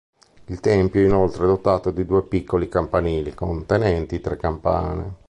[0.45, 5.13] Il tempio è inoltre dotato di due piccoli campanili contenenti tre campane.